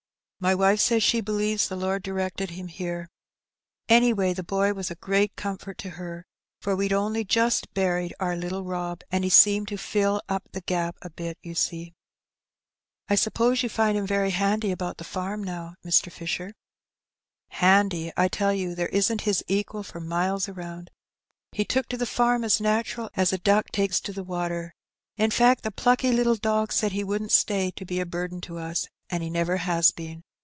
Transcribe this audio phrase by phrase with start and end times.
[0.43, 3.09] My wife says she believes the Lord directed him here.
[3.87, 6.25] Any way, the boy was a great comfort to her,
[6.59, 10.61] for we'd only just buried our little Rob, and he tseemed to fill up the
[10.61, 11.93] gap a bit, you see."
[13.07, 13.35] An Accident.
[13.35, 16.11] 246" I suppose you find him very handy about the farm now, Mr.
[16.11, 16.55] Fisher
[17.61, 18.11] ?''"Handy!
[18.17, 20.89] I tell you, there isn't his equal for miles around.
[21.51, 24.73] He took to the farm as natural as a duck takes to the water.
[25.17, 28.57] In fact, the plucky little dog said he wouldn't stay to be a burden to
[28.57, 30.23] us, and he never has been.